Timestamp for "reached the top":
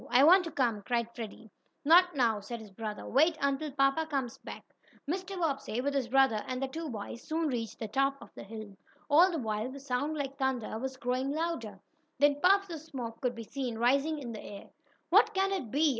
7.49-8.19